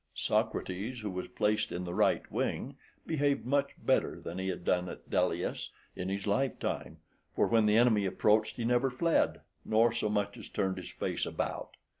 Socrates, 0.15 1.01
who 1.01 1.11
was 1.11 1.27
placed 1.27 1.71
in 1.71 1.83
the 1.83 1.93
right 1.93 2.23
wing, 2.31 2.75
behaved 3.05 3.45
much 3.45 3.75
better 3.77 4.19
than 4.19 4.39
he 4.39 4.47
had 4.47 4.65
done 4.65 4.89
at 4.89 5.11
Delius 5.11 5.69
{128c} 5.95 6.01
in 6.01 6.09
his 6.09 6.25
life 6.25 6.57
time, 6.57 6.97
for 7.35 7.45
when 7.45 7.67
the 7.67 7.77
enemy 7.77 8.07
approached 8.07 8.55
he 8.55 8.65
never 8.65 8.89
fled, 8.89 9.41
nor 9.63 9.93
so 9.93 10.09
much 10.09 10.35
as 10.39 10.49
turned 10.49 10.77
his 10.77 10.89
face 10.89 11.27
about. 11.27 11.77